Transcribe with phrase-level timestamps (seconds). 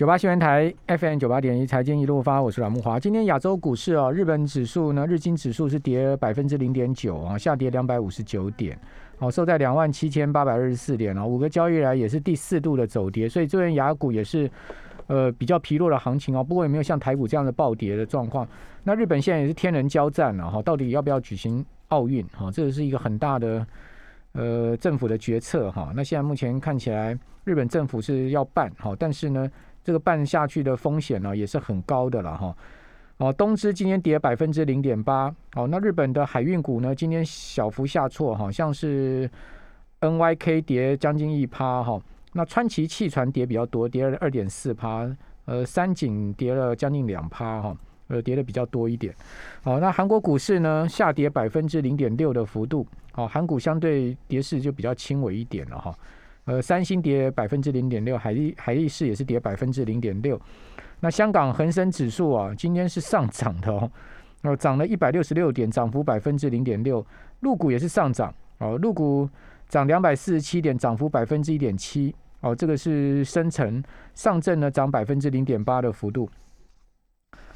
[0.00, 2.98] 九八新闻台 FM 九八点一财经一路发，我是阮木华。
[2.98, 8.78] 今天亚洲股市啊，日本指数呢，日经指数是跌百分之零点九啊，下跌两百五十九点，
[9.18, 11.22] 好收在两万七千八百二十四点啊。
[11.22, 14.50] 五个交易来也是第四度的走跌，所以这边雅股也是
[15.08, 16.42] 呃比较疲弱的行情哦。
[16.42, 18.48] 不过也没有像台股这样的暴跌的状况。
[18.82, 22.50] 那日本现在也是天人交战了哈，到底要不要举行奥运哈？
[22.50, 23.66] 这个是一个很大的
[24.32, 25.92] 呃政府的决策哈。
[25.94, 27.14] 那现在目前看起来，
[27.44, 29.46] 日本政府是要办好，但是呢？
[29.90, 32.56] 这个办下去的风险呢，也是很高的了哈。
[33.16, 35.34] 哦，东芝今天跌百分之零点八。
[35.56, 39.28] 哦，那日本的海运股呢，今天小幅下挫，好像是
[40.00, 42.00] NYK 跌将近一趴哈。
[42.34, 45.10] 那川崎汽船跌比较多，跌了二点四趴。
[45.46, 49.12] 呃，三井跌了将近两趴哈，呃，跌的比较多一点。
[49.62, 52.86] 好，那韩国股市呢，下跌百分之零点六的幅度。
[53.16, 55.92] 哦，韩股相对跌势就比较轻微一点了哈。
[56.46, 60.40] 呃，三星跌百分之零点六，海力海力士也是跌百分之零点六。
[61.00, 63.90] 那香港恒生指数啊，今天是上涨的哦，
[64.42, 67.04] 哦，涨了一百六十六点，涨幅百分之零点六。
[67.40, 69.28] 陆股也是上涨哦，陆股
[69.68, 72.14] 涨两百四十七点，涨幅百分之一点七。
[72.40, 73.82] 哦，这个是深成
[74.14, 76.28] 上证呢，涨百分之零点八的幅度。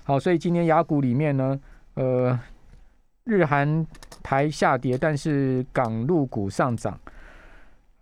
[0.04, 1.58] 好，所以今天雅股里面呢，
[1.94, 2.38] 呃，
[3.24, 3.86] 日韩
[4.22, 7.00] 台下跌，但是港陆股上涨。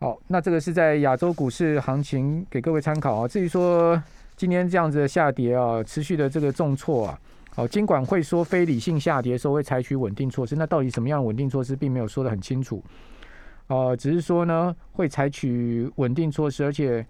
[0.02, 3.28] 好，那这个是在亚洲股市行情给各位参考啊。
[3.28, 4.02] 至于说
[4.34, 7.20] 今天这样子的下跌啊，持续的这个重挫啊，
[7.54, 12.82] 好，尽管会说非理性下跌，的时候会采取稳定措施，那到底什么样的稳定措施，并没有说的很清楚。
[13.68, 17.06] 呃，只是说呢，会采取稳定措施，而且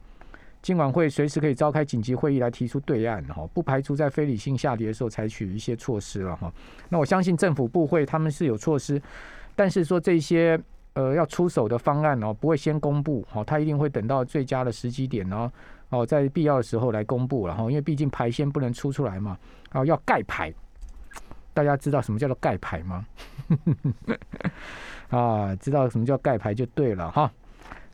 [0.61, 6.53] 尽管会随时可以召开紧急会议来提出对案哈，不排除在非理性下跌的时候采取一些措施了哈。
[6.91, 9.01] 那我相信政府部会他们是有措施，
[9.57, 10.61] 但是说这些。
[10.95, 15.51] 呃，要出手的方案哦，不会先公布，好，他一定会等到最佳的时机点哦，
[15.89, 19.39] 哦，在必要的时候来公布了哈，因为毕竟牌先不能出出来嘛，
[19.71, 20.53] 啊，要盖牌，
[21.55, 23.07] 大家知道什么叫做盖牌吗？
[25.09, 27.31] 啊，知道什么叫盖牌就对了哈。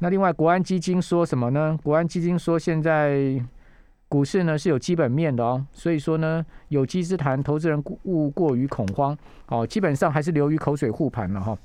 [0.01, 1.79] 那另外，国安基金说什么呢？
[1.83, 3.41] 国安基金说，现在
[4.09, 11.57] 股市呢是有基本面的哦，所以说呢，有机之谈，投资人勿过于恐慌，哦，基本上还是流于口水护盘了哈。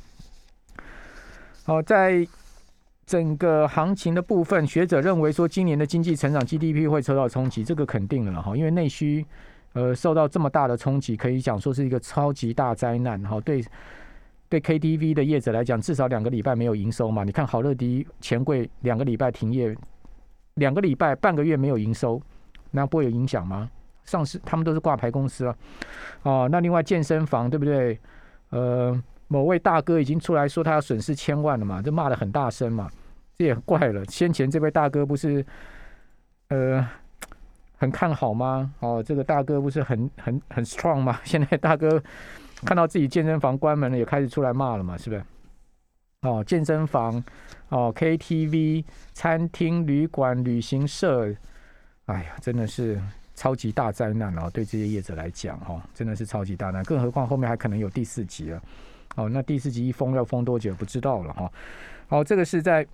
[1.66, 2.28] 好，在
[3.06, 9.25] 整个行情的部分，学者认为说，今年的经济成长 GDP 会受到冲击，这个肯定了哈，因为内需
[9.72, 13.40] 呃受到这么大的冲击，可以讲说是一个超级大灾难哈。
[13.40, 13.63] 对
[14.50, 17.24] 对，KTV 的业者来讲，至少两个礼拜没有营收嘛。
[17.24, 19.74] 你看好乐迪、钱柜两个礼拜停业，
[20.56, 22.22] 两个礼拜半个月没有营收，
[22.72, 23.69] 那不会有影响吗？
[24.03, 25.56] 上市他们都是挂牌公司啊。
[26.24, 27.97] 哦，那另外健身房对不对？
[28.50, 29.01] 呃。
[29.33, 32.88] 某位大哥已经出来说他要损失千万了嘛，就骂的很大声嘛，
[33.35, 34.05] 这也怪了。
[34.05, 35.44] 先前这位大哥不是
[36.49, 36.88] 呃
[37.77, 38.71] 很看好吗？
[38.79, 41.19] 哦，这个大哥不是很很很 strong 吗？
[41.25, 41.99] 现在大哥
[42.63, 45.23] 看到自己健身房关门了，也开始出来骂了嘛，是不是？
[46.21, 47.21] 哦，健身房、
[47.69, 51.35] 哦 KTV、餐厅、旅馆、旅行社，
[52.05, 53.01] 哎呀，真的是
[53.33, 54.47] 超级大灾难哦！
[54.53, 56.83] 对这些业者来讲，哈，真的是超级大难。
[56.83, 58.61] 更何况后面还可能有第四集了。
[59.16, 61.51] 好，那第四集一封要封多久不知道了哈。
[62.07, 62.85] 好，这个是在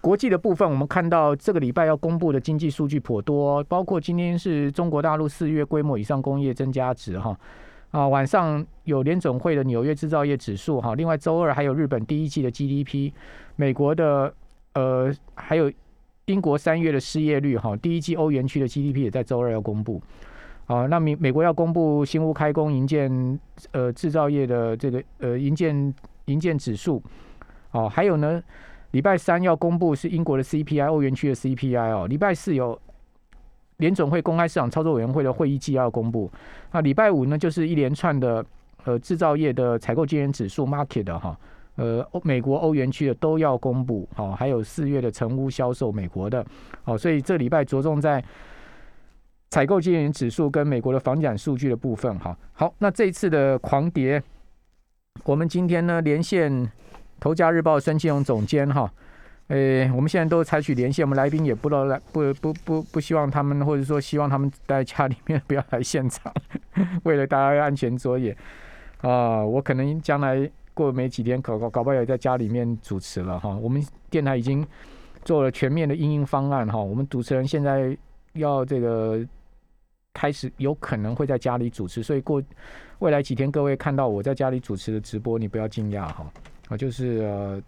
[0.00, 7.38] 国际的部分，我们看到这个礼拜要公布的经济数据颇多，包括今天是中国大陆四月规模以上工业增加值哈。
[7.90, 13.12] 啊，晚上有联总会的纽约制造业指数哈，另外周二还有日本第一季的 GDP，
[13.56, 14.34] 美国的
[14.74, 15.72] 呃还有
[16.26, 20.02] 英国三月的失业率哈，第一季欧元区的 GDP 也在周二要公布。
[20.66, 23.38] 啊，那美美国要公布新屋开工营建
[23.72, 25.94] 呃制造业的这个呃营建
[26.24, 27.02] 营建指数，
[27.72, 28.42] 哦，还有呢，
[28.92, 32.80] 礼拜三要公布是英国的 CPI，欧元区的 CPI 哦，礼拜四有
[33.76, 36.30] 联总会公开市场操作委员会的会议纪要公布，
[36.72, 38.42] 那礼拜五呢就是一连串的
[38.84, 41.38] 呃制造业的采购经营指数 market 的哈，
[41.76, 46.42] 呃美国欧元区的都要公布，哦，还有四月的成屋销售美国的，
[46.84, 48.24] 哦，所以这礼拜着重在。
[49.54, 54.20] 采购经营指数跟美国的房产数据的部分，哈，好，那这一次的狂跌，
[55.22, 56.68] 我们今天呢连线
[57.20, 58.92] 头家日报孙庆荣总监，哈，
[59.46, 66.34] 呃，我们现在都采取连线，我们来宾也不知道来，不不不不希望他们，或者说希望他们待在家里面，不要来现场，
[67.04, 68.36] 为了大家安全作业。
[69.02, 73.80] 啊，我可能将来过没几天，搞搞搞不好也在家里面主持了，哈，我们
[74.10, 74.66] 电台已经
[75.24, 77.96] 做了全面的应应方案，哈，我们主持人现在
[78.32, 79.24] 要这个。
[80.14, 82.40] 开始有可能会在家里主持，所以过
[83.00, 86.24] 未来几天，各位看到我在家里主持的直播，你不要惊讶哈，
[86.68, 87.60] 啊，就是呃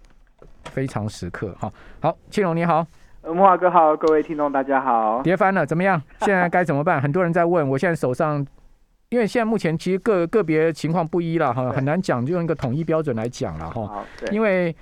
[0.71, 1.71] 非常时刻哈。
[2.01, 2.87] 好，庆荣你好，
[3.23, 5.21] 呃，木华哥好，各位听众大家好。
[5.23, 6.01] 跌翻了怎么样？
[6.21, 7.03] 现在该怎么办？
[7.03, 8.47] 很多人在问，我现在手上，
[9.09, 13.87] 因为现在目前其实个个别情况不一了哈，很难讲，就用一个统一标准来讲了哈。
[13.87, 14.75] 好，因为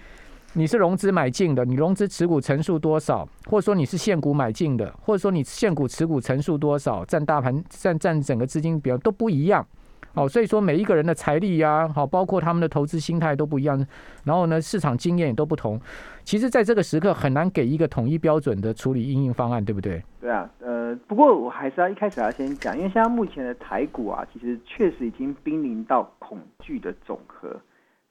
[0.57, 9.67] 你是融资买进的，你融资持股层数多少，或者说你是现股买进的，或者说你现股持股层数多少，占大盘占占整个资金比较都不一样。
[10.13, 13.85] 好，所以说每一个人的财力呀，好，包括他们的投资心态都不一样，
[14.23, 15.81] 然后呢，市场经验也都不同。
[16.23, 20.01] 其实，在这个时刻很难给一个统一标准的处理应用方案，对不对？
[20.21, 27.61] 对啊，呃，不过我还是要一开始要先讲，因为现在目前的台股啊，其实确实已经濒临到恐惧的总和。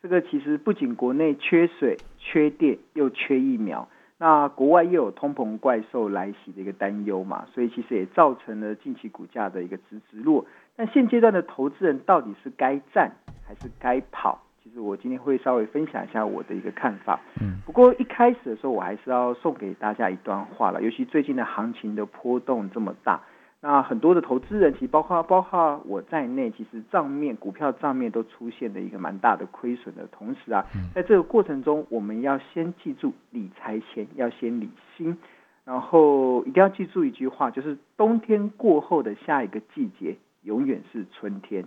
[0.04, 10.46] 这个其实不仅国内缺水、缺电，又缺疫苗，那国外又有通膨怪兽来袭的一个担忧嘛，所以其实也造成了近期股价的一个直直落。
[10.76, 13.14] 但现阶段的投资人到底是该站
[13.48, 14.44] 还是该跑？
[14.62, 17.22] 其实我今天会稍微分享一下我的一个看法。
[17.40, 20.82] 嗯，不过一开始的时候，我还是要送给大家一段话了。
[20.82, 23.22] 尤其最近的行情的波动这么大，
[23.66, 35.18] 那很多的投资人，其实包括包括我在内，其实账面股票账面都出现了一个蛮大的亏损的同时啊，在这个过程中，我们要先记住理财前要先理心，
[35.64, 40.18] 然后一定要记住一句话，就是冬天过后的下一个季节。
[40.44, 41.64] 永远是春天，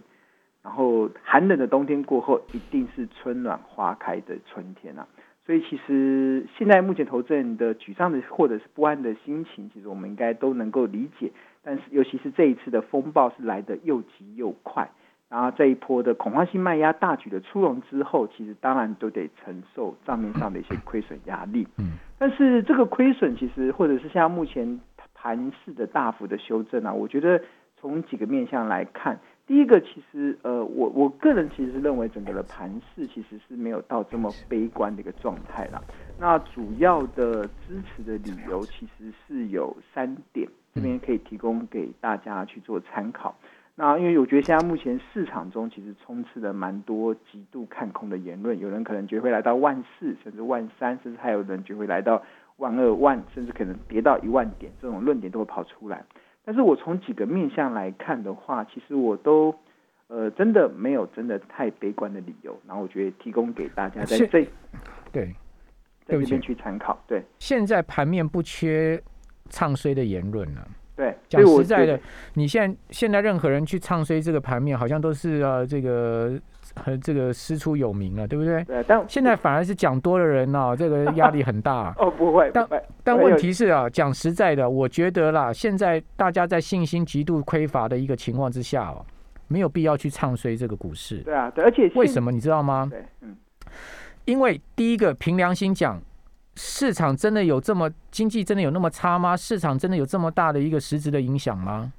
[0.62, 5.08] 然后寒冷的冬天过后，一定是春暖花开的春天啊！
[5.46, 11.32] 所以其实现在目前投资人的沮丧的或者是不安的心情，其实我们应该都能够理解。
[11.66, 14.88] 但是尤其是这一次的风暴是来的又急又快，
[15.28, 21.66] 然后这一波的恐慌性卖压大举的出笼之后，其实当然都得承受账面上的一些亏损压力。
[21.78, 24.80] 嗯，但是这个亏损其实或者是像目前
[25.12, 27.42] 盘势的大幅的修正啊，我觉得。
[27.78, 35.80] 从几个面向来看，第一个其实呃，我我个人其实是认为整个的盘势其实是没有到这么悲观的一个状态啦。
[36.18, 43.34] 那主要的支持的理由其实是有三点，这边可以提供给大家去做参考。
[43.74, 52.22] 那因为我觉得现在目前市场中其实充斥了蛮多极度看空的言论，有人可能觉得会来到万四，甚至万三，甚至还有人觉得会来到
[52.56, 56.04] 万二万，甚至可能跌到一万点，这种论点都会跑出来。
[56.42, 59.54] 但是我从几个面向来看的话，其实我都
[60.06, 64.26] 呃真的没有真的太悲观的理由，然后我觉得提供给大家在这
[65.12, 65.34] 对
[66.06, 66.98] 在这边去参考。
[67.06, 69.02] 对，现在盘面不缺
[69.50, 70.68] 唱衰的言论了。
[70.96, 72.00] 对，讲实在的，
[72.34, 76.38] 你现在现在任何人去唱衰这个盘面，好像都是呃这个。
[76.74, 78.62] 和这个师出有名了，对不对？
[78.64, 81.94] 对，但现在反而是讲多的人哦， 这个压力很大。
[81.96, 82.68] 哦，不会，但
[83.02, 89.02] 但问题是啊，讲实在的，我觉得啦，现在大家在信心极度匮乏的一个情况之下哦，
[89.48, 91.18] 没有必要去唱衰这个股市。
[91.18, 92.88] 对啊，对，而且为什么你知道吗？
[92.90, 93.34] 对，嗯，
[94.26, 95.98] 因为第一个，凭良心讲，
[96.56, 99.36] 市场真的有这么经济真的有那么差吗？
[99.36, 101.92] 市场真的有这么大的一个实质的影响吗？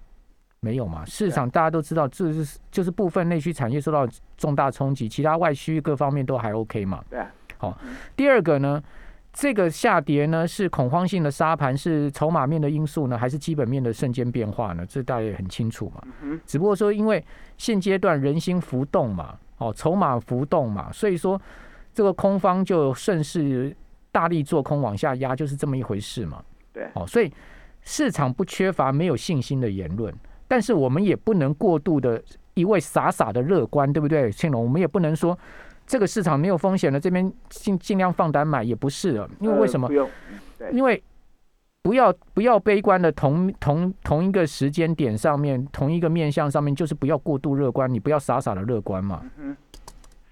[0.60, 1.06] 没有嘛？
[1.06, 7.04] 市场大家都知道，这是就是部分内需产业受到重大冲击，其他外需各方面都还 OK 嘛？
[7.10, 7.22] 对。
[7.60, 7.78] 好，
[8.16, 8.82] 第二个呢，
[9.32, 14.84] 这个下跌呢是恐慌性的沙盘，是筹码面的因素呢，还是基本面的瞬间变化呢？
[14.88, 16.02] 这大家也很清楚嘛。
[16.24, 16.40] 嗯。
[16.48, 17.24] 只不过说，因为
[17.58, 21.40] 现阶段人心浮动嘛，哦，筹码浮动嘛，所以说
[21.94, 23.76] 这个空方就顺势
[24.18, 26.44] 大力做空往下压，就是这么一回事嘛。
[26.74, 26.88] 对。
[26.96, 27.32] 哦，所以
[27.82, 30.12] 市场不缺乏没有信心的言论。
[30.48, 32.20] 但是我们也不能过度的
[32.56, 34.32] 一味傻傻的乐观，对不对？
[34.32, 35.38] 庆龙，我们也不能说
[35.86, 39.30] 这个市场没有风险了，这边尽尽量放胆买，也不是了。
[39.40, 39.88] 因为为什么？
[40.72, 41.04] 因为
[41.84, 49.22] 不要不要悲观的同同同一个时间点上面，同一个面向上面，就是不要过度乐观，你不要傻傻的乐观嘛。
[49.38, 49.56] 嗯，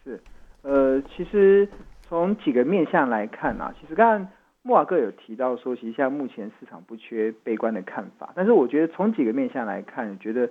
[0.04, 0.20] 是，
[0.64, 1.70] 呃，其实
[2.08, 4.28] 从几个面向来看啊，其实刚刚。
[4.68, 10.50] 莫瓦克有提到说，其实现在目前市场不缺悲观的看法，但是我觉得从几个面向来看，觉得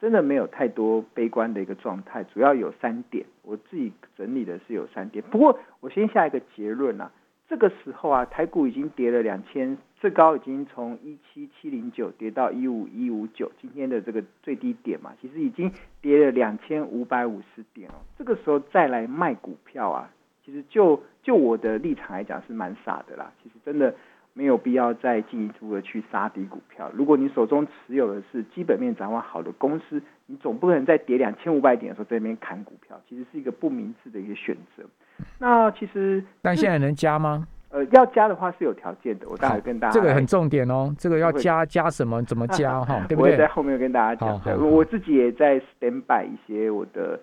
[0.00, 5.22] 真的没有太多悲观的一个状态，主要有三点，我自己整理的是有三点。
[5.30, 7.12] 不过我先下一个结论啊，
[7.50, 20.10] 这个时候啊，台股已经跌了两千，最高已经从一七七零九跌到一五一五九，今天的这个最低点嘛，其实已经跌了两千五百五十点哦，这个时候再来卖股票啊。
[20.50, 23.94] 其实就就我的立场来讲是蛮傻的啦，其实真的
[24.32, 26.90] 没有必要再进一步的去杀低股票。
[26.92, 34.82] 如果你手中持有的是基本面展望好的公司，你总不可能在跌两千五百点的时候在那边砍股票，其实是一个不明智的一个选择。
[35.38, 37.46] 那其实，但现在能加吗？
[37.68, 39.92] 呃，要加的话是有条件的，我待会跟大家。
[39.92, 42.20] 这个很重点哦，这个要加加什么？
[42.24, 43.04] 怎么加哈？
[43.08, 43.34] 对不对？
[43.34, 44.68] 我在后面跟大家讲。
[44.68, 47.20] 我自己也在 stand by 一些我的。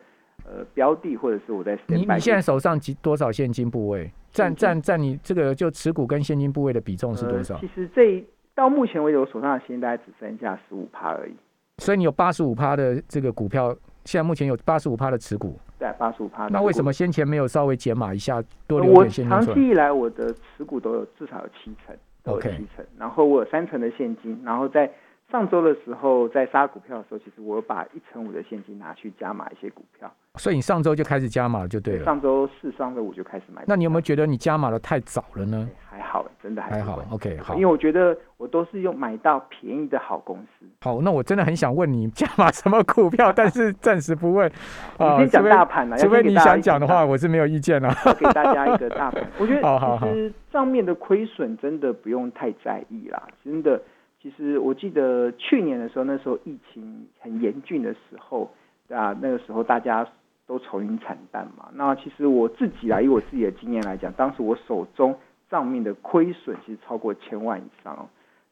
[0.49, 4.09] 呃，标的或者是我在你你现在手上几多少现金部位？
[4.31, 7.57] 占占占你这个就持股跟现金部位的比重是多少？
[7.57, 8.23] 其实这
[8.55, 11.33] 到目前为止，我手上的现金大概只剩下十五趴而已。
[11.79, 13.75] 所以你有八十五趴的这个股票，
[14.05, 15.59] 现在目前有八十五趴的持股。
[15.77, 16.47] 对，八十五趴。
[16.47, 22.85] 那为什么先前没有稍微减码一下，多留点现金我长期以来我的持股都有至少有七成，都有七成。
[22.97, 24.91] 然后我有三成的现金，然后在
[25.29, 30.09] 上周的时候在杀股票的时候，其实我把一成五的现金拿去加码一些股票。
[30.35, 32.05] 所以你上周就开始加码就对了。
[32.05, 33.63] 上周四、上周五就开始买。
[33.67, 35.69] 那你有没有觉得你加码的太早了呢？
[35.89, 37.01] 还好，真的还好。
[37.11, 37.55] OK，好。
[37.55, 40.65] 因为我觉得我都是用买到便宜的好公司。
[40.81, 44.49] 好，那我真的很想问你加码什么股票，但是暂时不问。
[44.97, 45.97] 啊，先讲大盘了。
[45.97, 47.93] 除非你想讲的话，我是没有意见了。
[48.17, 49.61] 给大家一个大盘，我觉得
[49.99, 53.23] 其实账面的亏损真的不用太在意啦。
[53.43, 53.81] 真的，
[54.21, 58.51] 其实我记得去年的时候，那时候疫情很严峻的时候，
[58.87, 60.07] 对啊，那个时候大家。
[60.47, 61.67] 都愁云惨淡嘛。
[61.73, 65.13] 那其实我自己啊，以我自己的经验来讲，当时我手中
[65.49, 68.07] 账面的亏损其实超过千万以上。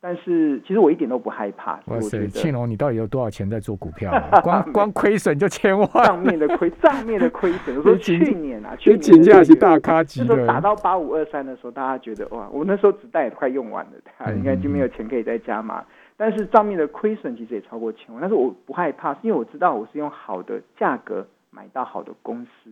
[0.07, 1.79] 但是其实我一点都不害怕。
[1.87, 4.13] 哇塞，庆龙，你到底有多少钱在做股票？
[4.43, 5.89] 光光亏损就千万。
[6.03, 7.75] 账面的亏， 账面的亏损。
[7.75, 10.27] 我说 去年啊，去年价是大咖级的。
[10.27, 15.83] 那时候打到八五二三的时候，大家觉得哇，我那时候子弹也快用完了，应该就没有钱可以再加码。
[16.15, 21.25] 但是账面的亏损其实也超过千万，但是我不害怕，因为我知道我是用好的价格。
[21.49, 22.69] 买到好的公司，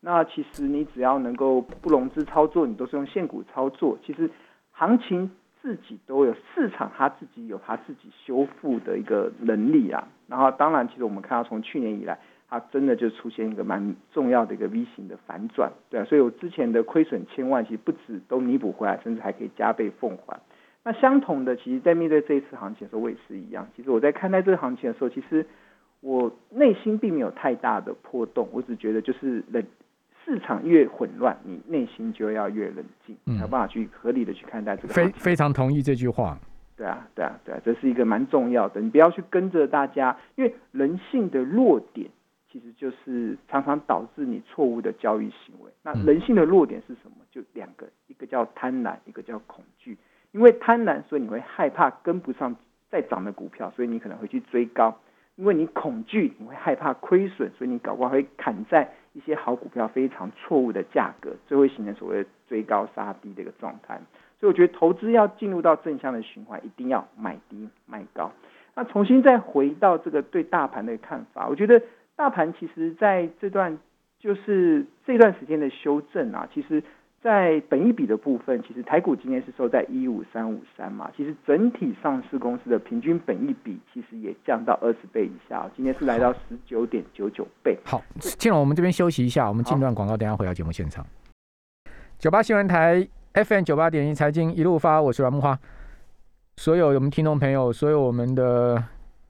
[0.00, 3.96] 那其实你只要能够不融资操作，你都是用现股操作。
[4.04, 4.28] 其实
[4.72, 5.30] 行情
[5.64, 10.06] 自己都有市场，它自己有它自己修复的一个能力啊。
[10.28, 12.18] 然后当然，其实我们看到从去年以来，
[12.50, 16.04] 它真的就出现一个蛮重要的一个 V 型的反转，对啊。
[16.04, 20.38] 所以我之前的亏损千万，其实不止都弥补回来，甚至还可以加倍奉还。
[20.84, 23.66] 那相同的，其实在面对这一次行情的时候，我也是一样。
[23.74, 25.46] 其实我在看待这个行情的时候，其实。
[26.06, 29.64] 我内心并没有太大的波动，我只觉得就是冷
[30.24, 34.94] 市场越混乱，你内心就要越冷静，才有办法去合理的去看待这个。
[34.94, 36.38] 非非常同意这句话。
[36.76, 38.80] 对啊，对啊，对啊，这是一个蛮重要的。
[38.80, 42.10] 你不要去跟着大家，因为人性的弱点
[42.50, 45.70] 其实就是常常导致你错误的交易行为。
[45.82, 47.18] 那人性的弱点是什么？
[47.30, 49.96] 就两个，一个叫贪婪，一个叫恐惧。
[50.32, 52.56] 因为贪婪，所以你会害怕跟不上
[52.90, 54.98] 再涨的股票，所以你可能会去追高。
[55.36, 64.00] 因为你恐惧，你会害怕亏损，所以你搞不好会砍在一些好股票非常错误的价格，就会形成所谓的追高杀低的一个状态。
[64.38, 68.30] 所以我觉得投资要进入到正向的循环，一定要买低卖高。
[68.74, 71.82] 那重新再回到这个对大盘的看法，我觉得
[72.16, 73.78] 大盘其实在这段
[74.18, 76.82] 就是这段时间的修正啊，其实。
[77.24, 87.78] 在本一比的部分，其实台股今天是收在一五三五三嘛，其实整体上市公司的平均本一比其实也降到二十倍以下，今天是来到十九点九九倍。
[87.82, 91.02] 好，进了我们这边休息一下，我们进段广告，等下回到节目现场。
[92.18, 95.58] 九八新闻台 FM 九八点一财经一路发，我是阮木花，
[96.58, 98.84] 所有我们听众朋友，所有我们的。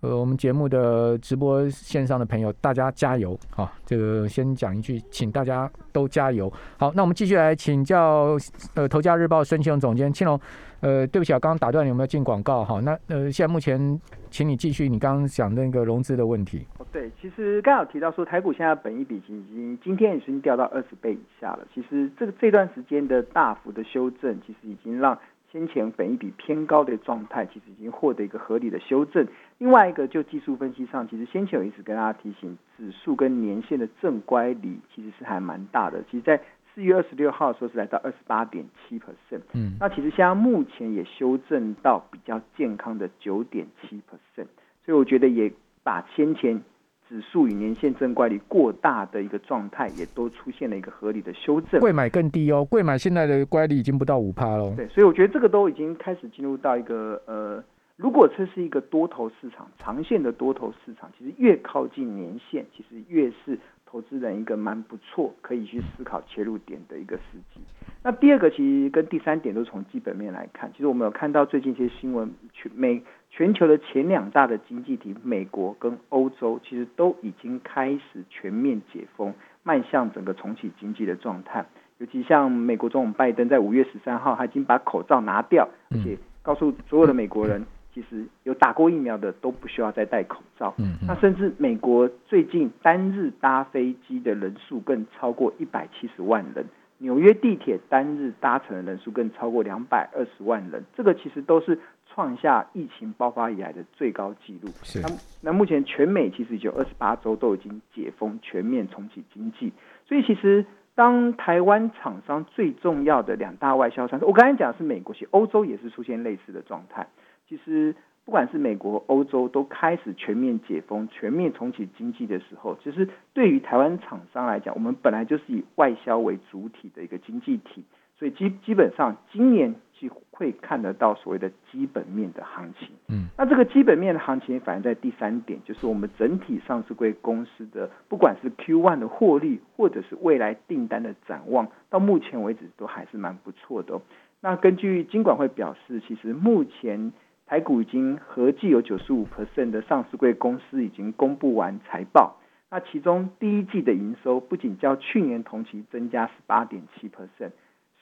[0.05, 3.35] 呃，我们节目的直播线上的朋友，大家加油！
[3.49, 6.53] 好，这个先讲一句，请大家都加油。
[6.77, 8.37] 好，那我们继续来请教
[8.75, 10.39] 呃，头家日报孙庆龙总监，庆龙，
[10.81, 12.63] 呃，对不起啊，刚刚打断你有没有进广告？
[12.63, 13.99] 哈，那呃，现在目前，
[14.31, 16.67] 请你继续你刚刚讲那个融资的问题。
[16.79, 21.67] 哦，对，其实刚好提到说台股现在本一比已经今天已经掉到二十倍以下了。
[21.75, 25.19] 其实这个这段时间的大幅的修正，其实已经让。
[25.53, 29.25] 先前本一比偏高的状态，其实已经获得一个合理的修正。
[29.59, 36.03] 另外一个，就技术分析上，其实先前有一直跟大家提醒，指数跟年线的正乖离其实是还蛮大的。
[36.11, 36.41] 其实，在
[36.75, 44.47] 四月二十六号的时候是来到二十八点七 percent，嗯，那其实现在目前也修正到比较健康的九点七 percent，
[44.85, 46.61] 所以我觉得也把先前。
[47.07, 51.79] 指数与年线正乖离过大的一个状态，也都出现了一个合理的修正。
[51.79, 54.73] 贵买更低哦，贵买现在的乖离已经不到五趴喽。
[54.75, 57.63] 对，所以我觉得这个都已经开始进入到一个呃，
[57.97, 67.61] 如果这是一个多头市场，长线的多头市场，其实越靠近年线，其实越是投资人一个蛮不错可以去思考切入点的一个时机。
[68.03, 79.33] 那第二个其实跟第三点都从基本面来看，其实我们有看到最近一些新闻，全美全球的前两大的经济体美国跟欧洲，其实都已经开始全面解封，
[79.63, 81.65] 迈向整个重启经济的状态。
[81.99, 90.75] 尤其像美国总统拜登在五月十三号，他已经把口罩拿掉，而且告诉所有的美国人，其实有打过疫苗的都不需要再戴口罩。
[90.79, 96.67] 嗯，那甚至美国最近单日搭飞机的人数更超过一百七十万人。
[96.99, 104.69] 纽约地铁单日搭乘的人数更超过两百二十万人，这个其实都是创下疫情爆发以来的最高纪录。
[104.83, 105.01] 是。
[105.01, 105.09] 那
[105.43, 109.73] 那目前全美其实已经二十八州都已经解封，全面重启经济，
[110.07, 117.07] 所以其实当台湾厂商最重要的两大外销商，我刚才讲的是美国，其实欧洲也是出现类似的状态。
[117.55, 117.95] 其实
[118.25, 127.85] 不管是美国、欧洲，都开始全面解封、全面重启经济的时候，其实对于台湾厂商来讲，我们本来就是以外销为主体的一个经济体。
[128.17, 132.89] 所以基基本上今年就会看得到所谓的基本面的行情。
[133.09, 144.01] 嗯，那这个基本面的行情反映在第三点，就是我们整体上市贵公司的，不管是 Q one 的获利，或者是未来订单的展望，到目前为止都还是蛮不错的。
[144.41, 147.13] 那根据金管会表示，其实目前
[147.47, 152.37] 台股已经合计有九十五 percent 的上市贵公司已经公布完财报。
[152.71, 157.53] 那其中第一季的营收不仅较去年同期增加十八点七 percent。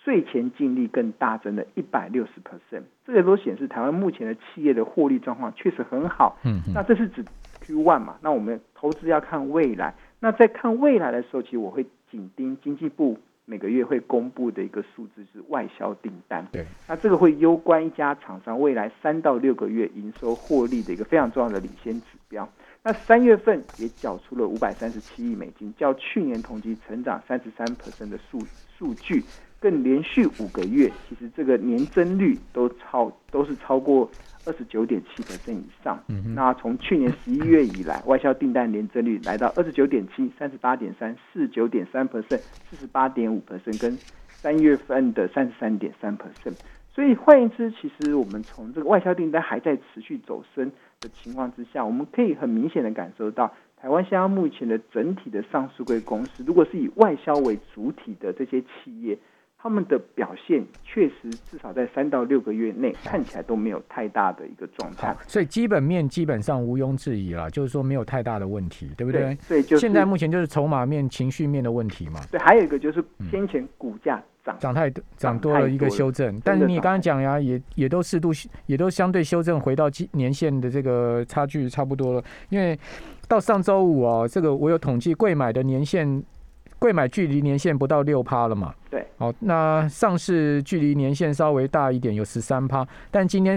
[0.04, 6.38] 税前净利更大增了一百六十 percent，这个都显示台湾目前的企业的获利状况确实很好。
[6.44, 7.24] 嗯，那这是指
[7.60, 8.16] Q one 嘛？
[8.20, 9.94] 那我们投资要看未来。
[10.18, 16.46] 那在看未来的时候，其实我会紧盯经济部每个月会公布的一个数字是外销订单。
[16.52, 22.48] 对，那这个会攸关一家厂商未来三到六个月营收获利的一个非常重要的领先指标。
[22.84, 27.66] 那三月份也缴出了五百三十七亿美金，较去年同期成长三十三
[28.10, 28.40] 的数
[28.76, 29.22] 数据。
[29.62, 34.10] 更连续五个月，其实这个年增率都超都是超过
[34.44, 36.02] 二十九点七以上。
[36.08, 46.56] 嗯那从去年十一月以来，外销订单年增率来到二十九点七、三十八点三、四十九点三 percent、四十八点五 percent，跟三月份的三十三点三 percent。
[46.92, 59.16] 所以换言之，其实我们从这个外销订单还在持续走升的情况之下，我们可以很明显的感受到，台湾现在目前的整体的上市贵公司，如果是以外销为主体的这些企业。
[59.62, 69.38] 他们的表现确实至少在三到六个月内看起来都没有太大的一个状态，所以基本面基本上毋庸置疑了，就是说没有太大的问题，对不对？
[69.48, 72.20] 对，就现在目前就是筹码面、情绪面的问题嘛。
[72.32, 78.32] 对，还有一个就是先前股价涨涨太多，涨多了一个修正，但是你刚刚讲呀，也也都适度，
[78.66, 82.24] 也都相对修正回到年线的这个差距差不多了。
[82.48, 82.76] 因为
[83.28, 86.20] 到上周五哦，这个我有统计，贵买的年限。
[86.82, 88.74] 贵买距离年限不到六趴了嘛？
[88.90, 93.56] 对，好，那上市距离年限稍微大一点，有十三趴，但今天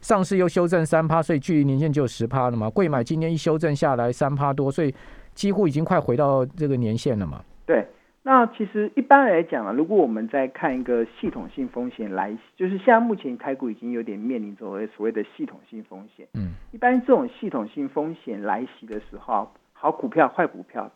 [0.00, 2.68] 上市又修正三趴，所以距离年限就有十趴了嘛。
[2.68, 4.92] 贵买今天一修正下来三趴多，所以
[5.34, 7.44] 几乎已经快回到这个年限了嘛。
[7.64, 7.86] 对，
[8.24, 16.26] 那其实一般来讲啊，如果我们在看一个系统性风险来，就是现在目前台股已经有点面临所谓所谓的系统性风险。
[16.34, 20.90] 嗯，一般这种系统性风险来袭的时候，好股票、坏股票。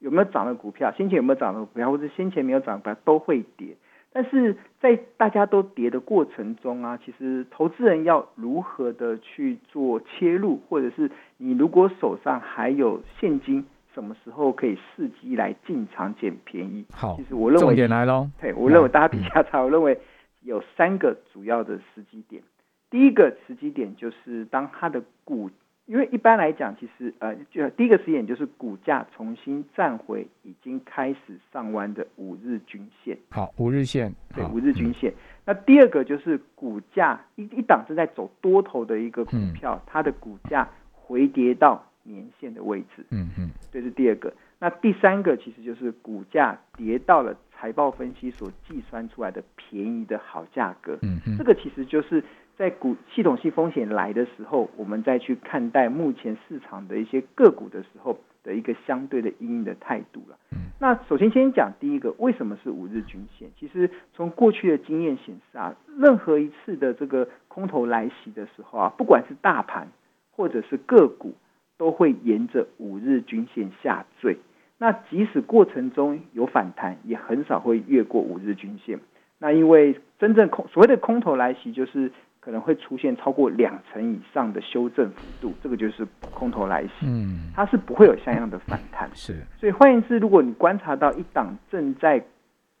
[0.00, 0.92] 有没有涨的股票？
[0.96, 3.76] 先前有没有涨的股票，或者先前没有涨的股票都会跌。
[4.12, 16.86] 但是在大家都跌的过程中啊，其实投资人要如何的去做切入，或者是你如果手上还有现金，什么时候可以伺机来进场捡便宜？
[16.90, 18.28] 好，其实我认为重点来喽。
[18.40, 19.60] 对，我认为大家比较差。
[19.60, 19.98] 我认为
[20.42, 22.42] 有三个主要的时机点。
[22.90, 25.50] 第一个时机点就是当它的股。
[25.88, 31.18] 因为一般来讲，其实呃，就第一个时点就是股价重新站回已经开始
[31.50, 33.16] 上弯的五日均线。
[33.30, 35.10] 好，五日线，对，五日均线。
[35.46, 43.06] 那第二个就是股价一一档正在走多头的一个股票，它的股价回跌到年线的位置。
[43.10, 44.30] 嗯嗯，这是第二个。
[44.58, 50.98] 那第三个其实就是股价跌到了财报分析所计算出来的便宜的好价格。
[51.00, 52.22] 嗯嗯，这个其实就是。
[52.58, 60.36] 在股系统性风险来的时候，我们再去看待目前市场的一些个股的时候的一个相对的阴影的态度了。
[60.80, 63.48] 那首先先讲第一个，为什么是五日均线？
[63.56, 69.86] 其实从过去的经验显示啊，任何一次的这个空头来袭的时候啊，不管是大盘
[70.32, 71.34] 或者是个股，
[71.76, 74.36] 都会沿着五日均线下坠。
[74.78, 78.98] 那即使过程中有反弹，也很少会越过五日均线。
[79.40, 89.10] 那因为真正空所谓的空头来袭，就是可能会出现超过两成以上的修正幅度，这个就是空头来袭，嗯，它是不会有像样的反弹。
[89.14, 92.24] 是，所以换言之，如果你观察到一档正在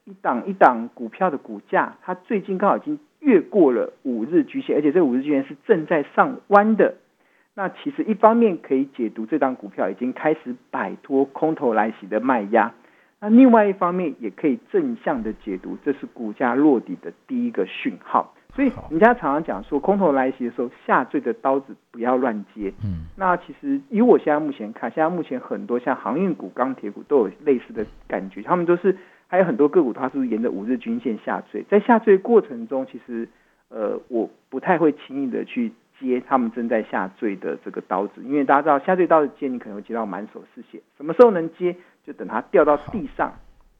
[0.04, 6.94] 一档一档股票的股价，它最近刚好已经越过了五日均线，而且这五日均线是正在上弯的，
[7.54, 12.72] 那其实一方面可以解读这档股票已经开始摆脱空头来袭的卖压，
[13.20, 18.32] 那另外一方面也可以正向的解读，这是股价落底的第一个讯号。
[18.58, 22.72] 所以人家常常讲说，空头来袭的时候，下坠的刀子不要乱接。
[22.82, 28.96] 嗯，那其实以我现在目前看，现在目前很多像航运股、钢铁股都有类似的感觉，他们都是
[29.28, 31.64] 还有很多个股，它是沿着五日均线下坠。
[31.70, 33.28] 在下坠过程中，其实
[33.68, 40.80] 呃，我不太会轻易的去接他们正在下坠的这个刀子，因为大家知道下坠刀子接，你可能会接到满手是血。
[40.96, 41.76] 什么时候能接？
[42.04, 43.34] 就等它掉到地上，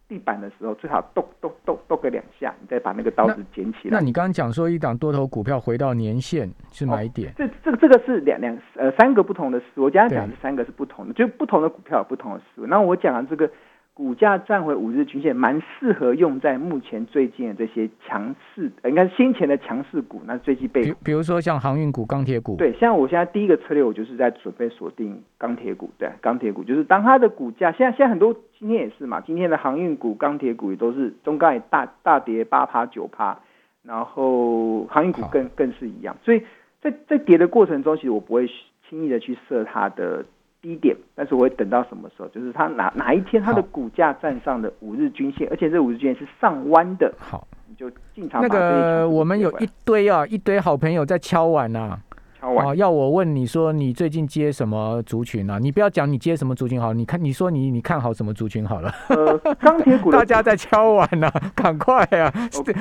[0.08, 3.90] 地板的时候，最好动动动动个两下，你再把那个刀子捡起来。
[3.90, 9.84] 那你刚刚讲说一档多头股票回到年线是买点，这这个这个是两两呃三个不同的思路。
[9.84, 12.66] 我刚刚讲这三个是不同的，就不同的股票有不同的思路。
[12.66, 13.50] 那我讲的这个。
[13.98, 20.22] 股价站回五日均线，蛮适合用在目前最近的这些强势，应该是先前的强势股。
[20.24, 22.54] 那最近被，比如说像航运股、钢铁股。
[22.56, 25.90] 对，像我现在第一个策略，我就是在准备锁定钢铁股。
[25.98, 33.40] 对，钢铁股就是当它的股价，现在现在很多今天也是嘛，今天的航运股、钢铁股也都是中钢也大大跌八趴九趴，
[33.82, 36.16] 然后航运股更更是一样。
[36.22, 36.44] 所以
[36.80, 38.48] 在在跌的过程中，其实我不会
[38.88, 40.24] 轻易的去设它的。
[40.60, 42.28] 低点，但是我会等到什么时候？
[42.28, 48.42] 就是它哪哪一天它的股价站上的五日均线，而且这五日均线是上弯的，好，你就进场。
[48.42, 51.98] 那个我们有一堆啊，一堆好朋友在敲碗呐，
[52.40, 55.58] 敲碗要我问你说你最近接什么族群啊？
[55.58, 58.92] 你不要讲你接什么族群好，你看你说你你看好什么族群好了？
[59.10, 62.32] 呃，钢铁股 大家在敲碗呐， 赶快啊！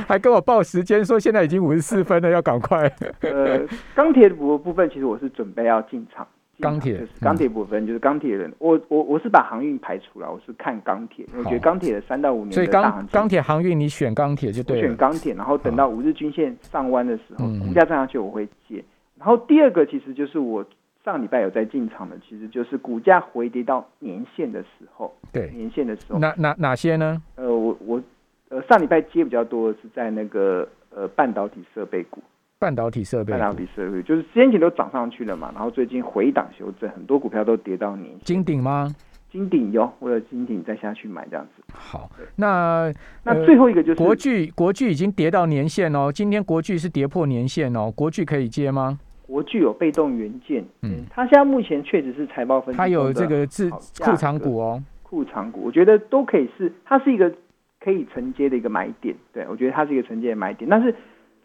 [0.07, 2.91] 还跟我报时间说现在已经五十四分了，要赶快。
[3.21, 3.59] 呃，
[3.93, 6.27] 钢铁股的部分其实我是准备要进场。
[6.59, 8.51] 钢铁就是钢铁部分，就是钢铁人。
[8.57, 11.25] 我我我是把航运排除了，我是看钢铁。
[11.37, 14.87] 我觉得钢铁的三到五年，所以钢钢铁航运你选钢铁就对了。
[14.87, 18.83] 选钢铁，然后等到五日均线上弯的时候，股价站上去我会接。
[19.17, 20.65] 然后第二个其实就是我
[21.05, 25.13] 上礼拜有在进场的，其实就是股价回跌到年线的时候。
[25.31, 26.17] 对，年线的时候。
[26.17, 27.21] 哪哪哪些呢？
[27.35, 28.01] 呃，我我
[28.49, 32.21] 呃上礼拜接比较多的是在那个呃半导体设备股。
[32.59, 38.93] 半导体设备，半导体设备就是先前都涨上去了嘛，然后最近回档修正，很多股票都跌到年金顶吗？
[39.29, 41.63] 金顶有，为了金顶再下去买这样子。
[41.71, 42.91] 好，那
[43.23, 48.97] 那最后一个就是国巨，国巨已经跌到年线哦，今天国巨是跌破年线哦，国巨可以接吗？
[49.27, 57.31] 国巨有被动元件，嗯，它现在目前确实是财报分析，它有这个自库藏股哦，库藏股，我觉得都可以是，它是一个
[57.79, 60.95] 可以承接的一个买点，对我觉得它是一个承接的买点，但是。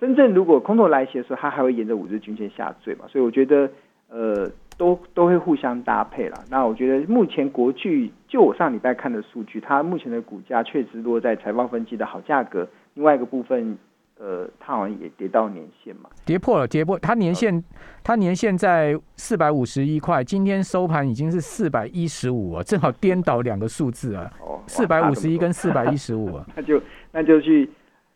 [0.03, 3.05] 真正如果空头来袭的时候，它还会沿着五日均线下坠嘛？
[3.07, 3.71] 所以我觉得，
[4.09, 6.43] 呃，都都会互相搭配啦。
[6.51, 12.69] 那我觉得目前国巨，就我上礼拜看的数据，它目前的股价确实落在财报分析的好价格。
[12.95, 13.79] 另外一个部分，
[14.19, 16.99] 呃，它好像也跌到年线嘛，跌破了，跌破。
[16.99, 17.63] 它年限，
[18.03, 24.29] 它年限在四百五十一块，今天收盘已经是四百一十五啊，正好颠倒两个数字啊。
[24.45, 27.71] 哦，四百五十一跟四百一十五啊， 那就那就去。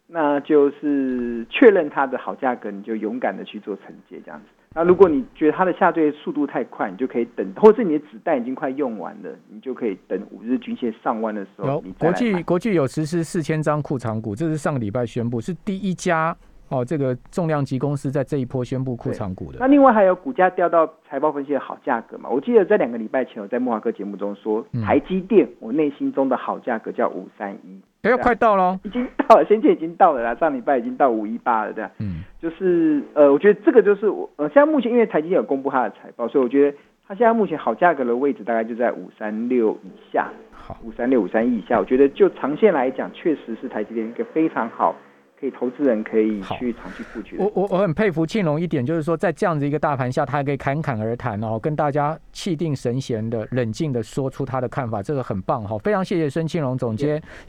[0.07, 4.47] 那就是确认它的好价格，你就勇敢的去做承接这样子。
[4.75, 11.83] 那如果你觉得它的下坠速度太快，你就可以等，或者是你的子弹已经快用完了，你就可以等五日均线上弯的时候。
[11.99, 16.37] 国际国际有实施四千张库藏股，这是上个礼拜宣布，是第一家。
[16.69, 19.59] 哦，这个重量级公司在这一波宣布库藏股的。
[19.61, 22.29] 那另外还有股价掉到财报分析的好价格嘛？
[22.29, 31.91] 我记得在两个礼拜前，我在木华哥节目中说，台积电我内心中的好价格叫五三一，哎，快到了，已经到了，先前已经到了啦，上礼拜已经到五一八了，这样。
[31.99, 44.95] 嗯，就是呃，我觉得这个就是我呃，现在目前因为台积电有公布它的财报，所以我觉得它现在目前好价格的位置大概就在五三六以下，好，五三六五三一以下，我觉得就长线来讲，确实是台积电一个非常好。
[45.39, 47.37] 可以，投资人可以去长期布局。
[47.39, 55.77] 我我我很佩服庆隆一点，就是说在这样子一个大盘下，他还可以侃侃而谈哦，跟大家气定神闲的、冷静的说出他的看法，这个很棒哈！
[55.77, 57.23] 非常谢谢孙庆隆总监。